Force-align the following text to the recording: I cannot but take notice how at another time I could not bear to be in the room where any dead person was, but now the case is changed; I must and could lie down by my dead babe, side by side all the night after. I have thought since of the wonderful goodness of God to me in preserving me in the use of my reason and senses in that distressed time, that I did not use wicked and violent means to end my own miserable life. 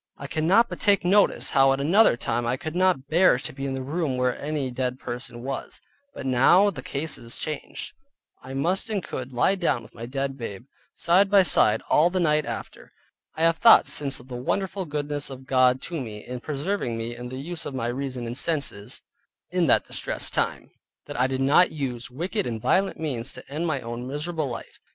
I 0.17 0.25
cannot 0.25 0.67
but 0.67 0.79
take 0.79 1.05
notice 1.05 1.51
how 1.51 1.73
at 1.73 1.79
another 1.79 2.17
time 2.17 2.47
I 2.47 2.57
could 2.57 2.75
not 2.75 3.07
bear 3.07 3.37
to 3.37 3.53
be 3.53 3.67
in 3.67 3.75
the 3.75 3.83
room 3.83 4.17
where 4.17 4.35
any 4.41 4.71
dead 4.71 4.97
person 4.97 5.43
was, 5.43 5.79
but 6.15 6.25
now 6.25 6.71
the 6.71 6.81
case 6.81 7.19
is 7.19 7.37
changed; 7.37 7.93
I 8.41 8.55
must 8.55 8.89
and 8.89 9.03
could 9.03 9.31
lie 9.31 9.53
down 9.53 9.83
by 9.83 9.89
my 9.93 10.05
dead 10.07 10.39
babe, 10.39 10.65
side 10.95 11.29
by 11.29 11.43
side 11.43 11.83
all 11.87 12.09
the 12.09 12.19
night 12.19 12.47
after. 12.47 12.91
I 13.35 13.43
have 13.43 13.57
thought 13.57 13.87
since 13.87 14.19
of 14.19 14.27
the 14.27 14.37
wonderful 14.41 14.85
goodness 14.85 15.29
of 15.29 15.45
God 15.45 15.83
to 15.83 16.01
me 16.01 16.25
in 16.25 16.39
preserving 16.39 16.97
me 16.97 17.15
in 17.15 17.29
the 17.29 17.37
use 17.37 17.67
of 17.67 17.75
my 17.75 17.85
reason 17.85 18.25
and 18.25 18.35
senses 18.35 19.03
in 19.51 19.67
that 19.67 19.85
distressed 19.85 20.33
time, 20.33 20.71
that 21.05 21.19
I 21.19 21.27
did 21.27 21.41
not 21.41 21.71
use 21.71 22.09
wicked 22.09 22.47
and 22.47 22.59
violent 22.59 22.99
means 22.99 23.33
to 23.33 23.47
end 23.47 23.67
my 23.67 23.81
own 23.81 24.07
miserable 24.07 24.49
life. 24.49 24.79